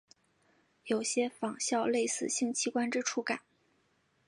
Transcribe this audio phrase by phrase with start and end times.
[0.85, 3.41] 有些仿效类似性器官之触感。